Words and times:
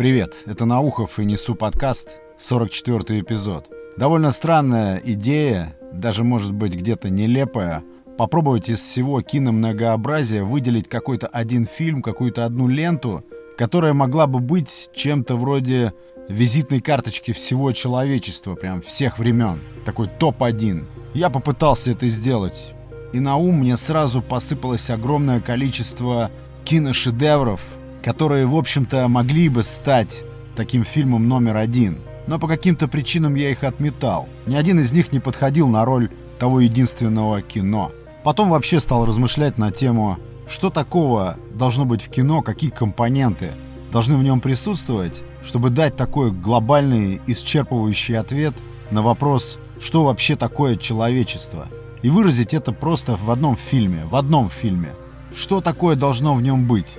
Привет, 0.00 0.44
это 0.46 0.64
Наухов 0.64 1.18
и 1.18 1.26
Несу 1.26 1.54
подкаст, 1.54 2.22
44 2.38 3.20
эпизод. 3.20 3.68
Довольно 3.98 4.32
странная 4.32 4.96
идея, 5.04 5.76
даже 5.92 6.24
может 6.24 6.54
быть 6.54 6.74
где-то 6.74 7.10
нелепая, 7.10 7.84
попробовать 8.16 8.70
из 8.70 8.80
всего 8.80 9.20
киномногообразия 9.20 10.42
выделить 10.42 10.88
какой-то 10.88 11.26
один 11.26 11.66
фильм, 11.66 12.00
какую-то 12.00 12.46
одну 12.46 12.66
ленту, 12.66 13.26
которая 13.58 13.92
могла 13.92 14.26
бы 14.26 14.38
быть 14.38 14.88
чем-то 14.94 15.36
вроде 15.36 15.92
визитной 16.30 16.80
карточки 16.80 17.32
всего 17.32 17.70
человечества, 17.72 18.54
прям 18.54 18.80
всех 18.80 19.18
времен. 19.18 19.60
Такой 19.84 20.08
топ-1. 20.08 20.82
Я 21.12 21.28
попытался 21.28 21.90
это 21.90 22.08
сделать, 22.08 22.72
и 23.12 23.20
на 23.20 23.36
ум 23.36 23.56
мне 23.56 23.76
сразу 23.76 24.22
посыпалось 24.22 24.88
огромное 24.88 25.42
количество 25.42 26.30
киношедевров, 26.64 27.60
которые, 28.02 28.46
в 28.46 28.56
общем-то, 28.56 29.08
могли 29.08 29.48
бы 29.48 29.62
стать 29.62 30.24
таким 30.56 30.84
фильмом 30.84 31.28
номер 31.28 31.56
один. 31.56 31.98
Но 32.26 32.38
по 32.38 32.48
каким-то 32.48 32.88
причинам 32.88 33.34
я 33.34 33.50
их 33.50 33.64
отметал. 33.64 34.28
Ни 34.46 34.54
один 34.54 34.80
из 34.80 34.92
них 34.92 35.12
не 35.12 35.20
подходил 35.20 35.68
на 35.68 35.84
роль 35.84 36.10
того 36.38 36.60
единственного 36.60 37.42
кино. 37.42 37.92
Потом 38.24 38.50
вообще 38.50 38.80
стал 38.80 39.06
размышлять 39.06 39.58
на 39.58 39.70
тему, 39.70 40.18
что 40.48 40.70
такого 40.70 41.36
должно 41.54 41.84
быть 41.84 42.02
в 42.02 42.10
кино, 42.10 42.42
какие 42.42 42.70
компоненты 42.70 43.52
должны 43.92 44.16
в 44.16 44.22
нем 44.22 44.40
присутствовать, 44.40 45.22
чтобы 45.44 45.70
дать 45.70 45.96
такой 45.96 46.30
глобальный, 46.30 47.20
исчерпывающий 47.26 48.16
ответ 48.18 48.54
на 48.90 49.02
вопрос, 49.02 49.58
что 49.80 50.04
вообще 50.04 50.36
такое 50.36 50.76
человечество. 50.76 51.68
И 52.02 52.10
выразить 52.10 52.54
это 52.54 52.72
просто 52.72 53.16
в 53.16 53.30
одном 53.30 53.56
фильме, 53.56 54.04
в 54.10 54.16
одном 54.16 54.50
фильме. 54.50 54.90
Что 55.34 55.60
такое 55.60 55.96
должно 55.96 56.34
в 56.34 56.42
нем 56.42 56.66
быть? 56.66 56.98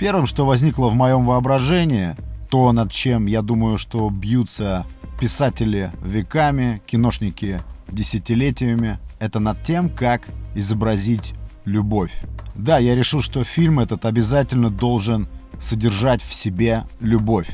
Первым, 0.00 0.24
что 0.24 0.46
возникло 0.46 0.88
в 0.88 0.94
моем 0.94 1.26
воображении, 1.26 2.16
то, 2.48 2.72
над 2.72 2.90
чем, 2.90 3.26
я 3.26 3.42
думаю, 3.42 3.76
что 3.76 4.08
бьются 4.08 4.86
писатели 5.20 5.92
веками, 6.02 6.80
киношники 6.86 7.60
десятилетиями, 7.86 8.98
это 9.18 9.40
над 9.40 9.62
тем, 9.62 9.90
как 9.90 10.26
изобразить 10.54 11.34
любовь. 11.66 12.22
Да, 12.54 12.78
я 12.78 12.96
решил, 12.96 13.20
что 13.20 13.44
фильм 13.44 13.78
этот 13.78 14.06
обязательно 14.06 14.70
должен 14.70 15.28
содержать 15.60 16.22
в 16.22 16.32
себе 16.32 16.84
любовь. 17.00 17.50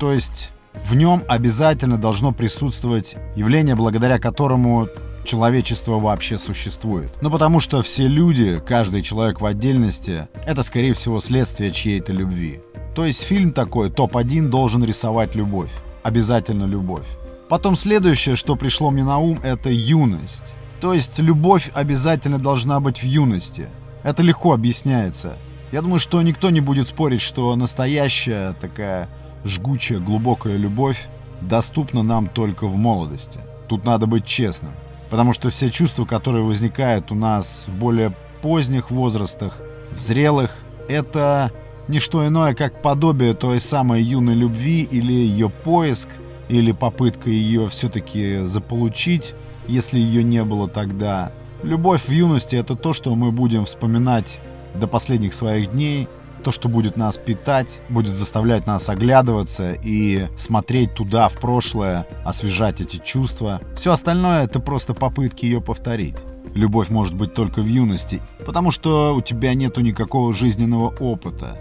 То 0.00 0.12
есть 0.12 0.50
в 0.84 0.96
нем 0.96 1.22
обязательно 1.28 1.96
должно 1.96 2.32
присутствовать 2.32 3.14
явление, 3.36 3.76
благодаря 3.76 4.18
которому 4.18 4.88
человечество 5.28 6.00
вообще 6.00 6.38
существует. 6.38 7.10
Ну 7.20 7.30
потому 7.30 7.60
что 7.60 7.82
все 7.82 8.08
люди, 8.08 8.60
каждый 8.66 9.02
человек 9.02 9.40
в 9.40 9.46
отдельности, 9.46 10.26
это 10.46 10.62
скорее 10.62 10.94
всего 10.94 11.20
следствие 11.20 11.70
чьей-то 11.70 12.12
любви. 12.12 12.60
То 12.94 13.04
есть 13.04 13.22
фильм 13.22 13.52
такой, 13.52 13.90
топ-1 13.90 14.48
должен 14.48 14.82
рисовать 14.84 15.36
любовь. 15.36 15.70
Обязательно 16.02 16.64
любовь. 16.64 17.06
Потом 17.48 17.76
следующее, 17.76 18.36
что 18.36 18.56
пришло 18.56 18.90
мне 18.90 19.04
на 19.04 19.18
ум, 19.18 19.38
это 19.42 19.70
юность. 19.70 20.44
То 20.80 20.94
есть 20.94 21.18
любовь 21.18 21.70
обязательно 21.74 22.38
должна 22.38 22.80
быть 22.80 23.02
в 23.02 23.06
юности. 23.06 23.68
Это 24.02 24.22
легко 24.22 24.52
объясняется. 24.52 25.36
Я 25.72 25.82
думаю, 25.82 25.98
что 25.98 26.22
никто 26.22 26.50
не 26.50 26.60
будет 26.60 26.88
спорить, 26.88 27.20
что 27.20 27.54
настоящая 27.54 28.54
такая 28.54 29.08
жгучая, 29.44 29.98
глубокая 29.98 30.56
любовь 30.56 31.06
доступна 31.42 32.02
нам 32.02 32.28
только 32.28 32.66
в 32.66 32.76
молодости. 32.76 33.40
Тут 33.68 33.84
надо 33.84 34.06
быть 34.06 34.24
честным. 34.24 34.72
Потому 35.10 35.32
что 35.32 35.48
все 35.48 35.70
чувства, 35.70 36.04
которые 36.04 36.44
возникают 36.44 37.10
у 37.10 37.14
нас 37.14 37.66
в 37.68 37.74
более 37.74 38.14
поздних 38.42 38.90
возрастах, 38.90 39.60
в 39.90 40.00
зрелых, 40.00 40.54
это 40.88 41.50
не 41.88 41.98
что 41.98 42.26
иное, 42.26 42.54
как 42.54 42.82
подобие 42.82 43.34
той 43.34 43.60
самой 43.60 44.02
юной 44.02 44.34
любви 44.34 44.82
или 44.82 45.12
ее 45.12 45.48
поиск, 45.48 46.10
или 46.48 46.72
попытка 46.72 47.30
ее 47.30 47.68
все-таки 47.68 48.40
заполучить, 48.42 49.34
если 49.66 49.98
ее 49.98 50.22
не 50.22 50.44
было 50.44 50.68
тогда. 50.68 51.32
Любовь 51.62 52.04
в 52.06 52.10
юности— 52.10 52.56
это 52.56 52.76
то, 52.76 52.92
что 52.92 53.14
мы 53.14 53.32
будем 53.32 53.64
вспоминать 53.64 54.40
до 54.74 54.86
последних 54.86 55.34
своих 55.34 55.72
дней, 55.72 56.08
то, 56.42 56.52
что 56.52 56.68
будет 56.68 56.96
нас 56.96 57.18
питать, 57.18 57.80
будет 57.88 58.14
заставлять 58.14 58.66
нас 58.66 58.88
оглядываться 58.88 59.72
и 59.72 60.28
смотреть 60.36 60.94
туда, 60.94 61.28
в 61.28 61.38
прошлое, 61.38 62.06
освежать 62.24 62.80
эти 62.80 62.96
чувства. 62.96 63.60
Все 63.76 63.92
остальное— 63.92 64.44
это 64.44 64.60
просто 64.60 64.94
попытки 64.94 65.44
ее 65.44 65.60
повторить. 65.60 66.16
Любовь 66.54 66.88
может 66.88 67.14
быть 67.14 67.34
только 67.34 67.60
в 67.60 67.66
юности, 67.66 68.20
потому 68.44 68.70
что 68.70 69.14
у 69.14 69.20
тебя 69.20 69.54
нету 69.54 69.80
никакого 69.80 70.32
жизненного 70.32 70.88
опыта. 70.98 71.56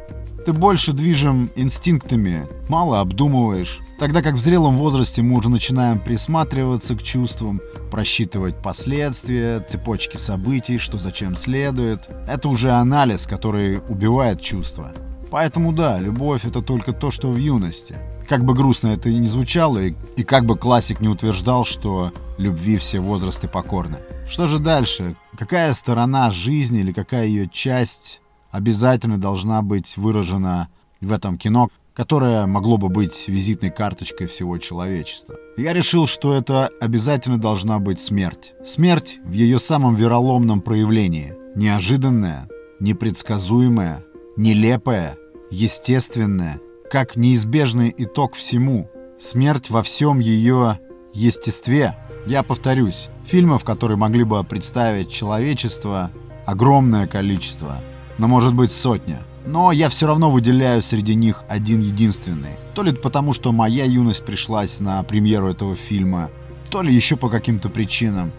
Ты 0.47 0.53
больше 0.53 0.93
движим 0.93 1.51
инстинктами, 1.57 2.47
мало 2.69 3.01
обдумываешь. 3.01 3.81
Тогда 3.99 4.21
как 4.21 4.35
в 4.35 4.39
зрелом 4.39 4.77
возрасте 4.77 5.21
мы 5.21 5.35
уже 5.35 5.49
начинаем 5.49 5.99
присматриваться 5.99 6.95
к 6.95 7.03
чувствам, 7.03 7.59
просчитывать 7.91 8.55
последствия, 8.61 9.59
цепочки 9.59 10.15
событий, 10.15 10.77
что 10.77 10.99
зачем 10.99 11.35
следует. 11.35 12.07
Это 12.29 12.47
уже 12.47 12.71
анализ, 12.71 13.27
который 13.27 13.81
убивает 13.89 14.39
чувства. 14.39 14.93
Поэтому 15.31 15.73
да, 15.73 15.99
любовь 15.99 16.45
это 16.45 16.61
только 16.61 16.93
то, 16.93 17.11
что 17.11 17.29
в 17.29 17.35
юности. 17.35 17.97
Как 18.29 18.45
бы 18.45 18.53
грустно 18.53 18.87
это 18.87 19.09
и 19.09 19.17
не 19.17 19.27
звучало, 19.27 19.79
и, 19.79 19.95
и 20.15 20.23
как 20.23 20.45
бы 20.45 20.57
классик 20.57 21.01
не 21.01 21.09
утверждал, 21.09 21.65
что 21.65 22.13
любви 22.37 22.77
все 22.77 23.01
возрасты 23.01 23.49
покорны. 23.49 23.97
Что 24.29 24.47
же 24.47 24.59
дальше? 24.59 25.17
Какая 25.37 25.73
сторона 25.73 26.31
жизни 26.31 26.79
или 26.79 26.93
какая 26.93 27.25
ее 27.25 27.49
часть 27.51 28.21
обязательно 28.57 29.19
должна 29.19 29.61
быть 29.61 29.97
выражена 29.97 30.69
в 30.99 31.11
этом 31.11 31.37
кино, 31.37 31.69
которое 31.93 32.47
могло 32.47 32.77
бы 32.77 32.89
быть 32.89 33.27
визитной 33.27 33.69
карточкой 33.69 34.25
всего 34.25 34.57
человечества. 34.57 35.35
Я 35.57 35.73
решил, 35.73 36.07
что 36.07 36.33
это 36.33 36.69
обязательно 36.81 37.39
должна 37.39 37.77
быть 37.77 37.99
смерть. 37.99 38.53
Смерть 38.65 39.19
в 39.23 39.31
ее 39.31 39.59
самом 39.59 39.95
вероломном 39.95 40.61
проявлении. 40.61 41.35
Неожиданная, 41.55 42.49
непредсказуемая, 42.79 44.03
нелепая, 44.37 45.17
естественная, 45.51 46.59
как 46.91 47.15
неизбежный 47.15 47.93
итог 47.95 48.33
всему. 48.33 48.89
Смерть 49.19 49.69
во 49.69 49.83
всем 49.83 50.19
ее 50.19 50.79
естестве. 51.13 51.95
Я 52.25 52.41
повторюсь, 52.41 53.09
фильмов, 53.25 53.63
которые 53.63 53.97
могли 53.97 54.23
бы 54.23 54.43
представить 54.43 55.11
человечество, 55.11 56.09
огромное 56.47 57.05
количество– 57.05 57.81
но 58.17 58.27
может 58.27 58.53
быть 58.53 58.71
сотня. 58.71 59.21
Но 59.45 59.71
я 59.71 59.89
все 59.89 60.07
равно 60.07 60.29
выделяю 60.29 60.81
среди 60.81 61.15
них 61.15 61.43
один 61.47 61.79
единственный. 61.79 62.57
То 62.73 62.83
ли 62.83 62.91
потому, 62.91 63.33
что 63.33 63.51
моя 63.51 63.85
юность 63.85 64.25
пришлась 64.25 64.79
на 64.79 65.01
премьеру 65.03 65.49
этого 65.49 65.75
фильма, 65.75 66.29
то 66.69 66.81
ли 66.81 66.93
еще 66.93 67.15
по 67.15 67.29
каким-то 67.29 67.69
причинам. 67.69 68.31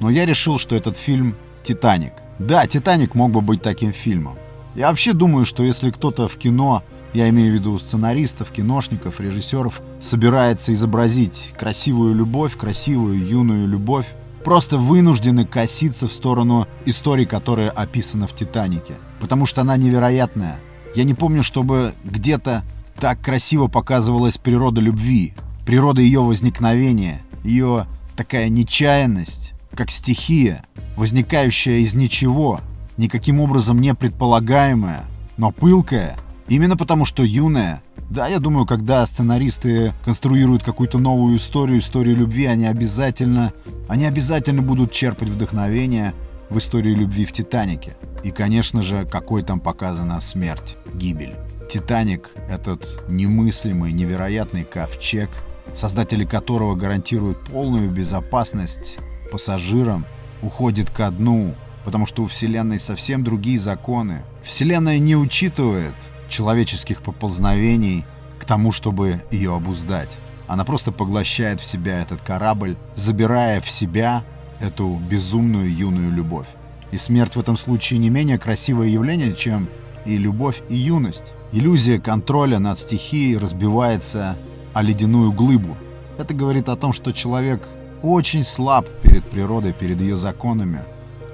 Но 0.00 0.10
я 0.10 0.26
решил, 0.26 0.58
что 0.58 0.74
этот 0.74 0.96
фильм 0.96 1.36
«Титаник». 1.62 2.12
Да, 2.38 2.66
«Титаник» 2.66 3.14
мог 3.14 3.30
бы 3.30 3.40
быть 3.40 3.62
таким 3.62 3.92
фильмом. 3.92 4.36
Я 4.74 4.88
вообще 4.88 5.12
думаю, 5.12 5.44
что 5.44 5.62
если 5.62 5.90
кто-то 5.90 6.28
в 6.28 6.36
кино, 6.36 6.82
я 7.14 7.28
имею 7.30 7.52
в 7.52 7.54
виду 7.54 7.78
сценаристов, 7.78 8.50
киношников, 8.50 9.20
режиссеров, 9.20 9.80
собирается 10.00 10.72
изобразить 10.74 11.54
красивую 11.58 12.14
любовь, 12.14 12.56
красивую 12.56 13.24
юную 13.24 13.66
любовь, 13.66 14.06
просто 14.44 14.78
вынуждены 14.78 15.44
коситься 15.44 16.08
в 16.08 16.12
сторону 16.12 16.66
истории, 16.84 17.24
которая 17.24 17.70
описана 17.70 18.26
в 18.26 18.34
«Титанике». 18.34 18.94
Потому 19.20 19.46
что 19.46 19.62
она 19.62 19.76
невероятная. 19.76 20.58
Я 20.94 21.04
не 21.04 21.14
помню, 21.14 21.42
чтобы 21.42 21.94
где-то 22.04 22.64
так 22.98 23.20
красиво 23.20 23.68
показывалась 23.68 24.38
природа 24.38 24.80
любви, 24.80 25.34
природа 25.66 26.00
ее 26.00 26.20
возникновения, 26.20 27.22
ее 27.44 27.86
такая 28.16 28.48
нечаянность, 28.48 29.54
как 29.74 29.90
стихия, 29.90 30.64
возникающая 30.96 31.78
из 31.78 31.94
ничего, 31.94 32.60
никаким 32.96 33.40
образом 33.40 33.80
не 33.80 33.94
предполагаемая, 33.94 35.04
но 35.36 35.52
пылкая, 35.52 36.16
именно 36.48 36.76
потому 36.76 37.04
что 37.04 37.22
юная, 37.22 37.82
да, 38.10 38.26
я 38.26 38.38
думаю, 38.38 38.64
когда 38.66 39.04
сценаристы 39.04 39.92
конструируют 40.04 40.62
какую-то 40.62 40.98
новую 40.98 41.36
историю, 41.36 41.80
историю 41.80 42.16
любви, 42.16 42.46
они 42.46 42.66
обязательно, 42.66 43.52
они 43.88 44.06
обязательно 44.06 44.62
будут 44.62 44.92
черпать 44.92 45.28
вдохновение 45.28 46.14
в 46.48 46.58
истории 46.58 46.94
любви 46.94 47.26
в 47.26 47.32
«Титанике». 47.32 47.96
И, 48.24 48.30
конечно 48.30 48.82
же, 48.82 49.04
какой 49.04 49.42
там 49.42 49.60
показана 49.60 50.20
смерть, 50.20 50.76
гибель. 50.94 51.34
«Титаник»— 51.70 52.30
этот 52.48 53.04
немыслимый, 53.08 53.92
невероятный 53.92 54.64
ковчег, 54.64 55.28
создатели 55.74 56.24
которого 56.24 56.74
гарантируют 56.74 57.38
полную 57.44 57.90
безопасность 57.90 58.98
пассажирам, 59.30 60.06
уходит 60.40 60.90
ко 60.90 61.10
дну, 61.10 61.54
потому 61.84 62.06
что 62.06 62.22
у 62.22 62.26
Вселенной 62.26 62.80
совсем 62.80 63.22
другие 63.22 63.58
законы. 63.58 64.22
Вселенная 64.42 64.98
не 64.98 65.14
учитывает 65.14 65.94
человеческих 66.28 67.02
поползновений 67.02 68.04
к 68.38 68.44
тому, 68.44 68.72
чтобы 68.72 69.22
ее 69.30 69.54
обуздать. 69.54 70.16
Она 70.46 70.64
просто 70.64 70.92
поглощает 70.92 71.60
в 71.60 71.64
себя 71.64 72.00
этот 72.00 72.22
корабль, 72.22 72.76
забирая 72.94 73.60
в 73.60 73.70
себя 73.70 74.24
эту 74.60 75.00
безумную 75.10 75.74
юную 75.74 76.10
любовь. 76.10 76.46
И 76.90 76.96
смерть 76.96 77.36
в 77.36 77.40
этом 77.40 77.56
случае 77.56 77.98
не 77.98 78.08
менее 78.08 78.38
красивое 78.38 78.88
явление, 78.88 79.34
чем 79.34 79.68
и 80.06 80.16
любовь, 80.16 80.62
и 80.70 80.76
юность. 80.76 81.32
Иллюзия 81.52 82.00
контроля 82.00 82.58
над 82.58 82.78
стихией 82.78 83.36
разбивается 83.36 84.36
о 84.72 84.82
ледяную 84.82 85.32
глыбу. 85.32 85.76
Это 86.16 86.34
говорит 86.34 86.68
о 86.68 86.76
том, 86.76 86.92
что 86.92 87.12
человек 87.12 87.68
очень 88.02 88.44
слаб 88.44 88.88
перед 89.02 89.24
природой, 89.24 89.72
перед 89.72 90.00
ее 90.00 90.16
законами. 90.16 90.80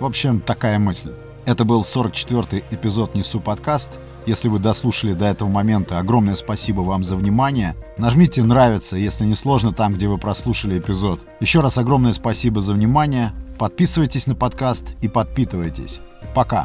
В 0.01 0.05
общем, 0.05 0.41
такая 0.41 0.79
мысль. 0.79 1.13
Это 1.47 1.67
был 1.67 1.83
44-й 1.83 2.65
эпизод 2.71 3.15
«Несу 3.15 3.39
подкаст». 3.39 3.99
Если 4.25 4.49
вы 4.49 4.59
дослушали 4.59 5.13
до 5.13 5.27
этого 5.27 5.51
момента, 5.51 5.99
огромное 5.99 6.37
спасибо 6.37 6.81
вам 6.81 7.05
за 7.05 7.17
внимание. 7.17 7.77
Нажмите 7.99 8.43
«Нравится», 8.43 8.97
если 8.97 9.27
не 9.27 9.35
сложно, 9.35 9.75
там, 9.75 9.95
где 9.95 10.09
вы 10.09 10.17
прослушали 10.17 10.79
эпизод. 10.79 11.21
Еще 11.41 11.61
раз 11.61 11.77
огромное 11.77 12.13
спасибо 12.13 12.63
за 12.63 12.73
внимание. 12.73 13.33
Подписывайтесь 13.59 14.27
на 14.27 14.35
подкаст 14.35 14.95
и 15.03 15.09
подпитывайтесь. 15.09 16.01
Пока. 16.35 16.65